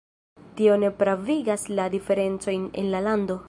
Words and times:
Tio 0.61 0.77
ne 0.83 0.89
pravigas 1.01 1.67
la 1.81 1.87
diferencojn 1.97 2.69
en 2.85 2.91
la 2.97 3.07
lando. 3.09 3.39